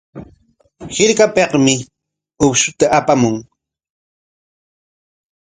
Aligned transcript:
Hirkapikmi 0.95 1.75
uqshta 2.47 2.85
apamun. 2.97 3.35